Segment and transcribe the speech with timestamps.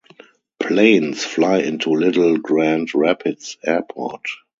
[0.59, 4.25] Planes fly into Little Grand Rapids Airport.